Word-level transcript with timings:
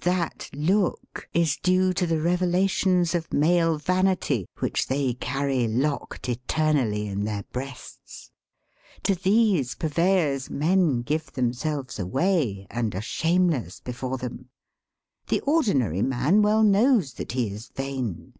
That 0.00 0.50
look 0.52 1.28
is 1.32 1.56
due 1.58 1.92
to 1.92 2.08
the 2.08 2.20
revelations 2.20 3.14
of 3.14 3.32
male 3.32 3.78
vanity 3.78 4.48
which 4.58 4.88
they 4.88 5.14
carry 5.14 5.68
locked 5.68 6.28
eternally 6.28 7.06
in 7.06 7.22
their 7.22 7.44
breasts. 7.52 8.32
To 9.04 9.14
these 9.14 9.76
purveyors 9.76 10.50
men 10.50 11.02
give 11.02 11.32
them 11.34 11.52
selves 11.52 12.00
away 12.00 12.66
and 12.68 12.96
are 12.96 13.00
shameless 13.00 13.78
before 13.78 14.18
them. 14.18 14.48
The 15.28 15.38
ordinary 15.42 16.02
man 16.02 16.42
well 16.42 16.64
knows 16.64 17.12
that 17.12 17.30
he 17.30 17.48
is 17.52 17.68
vain. 17.68 18.32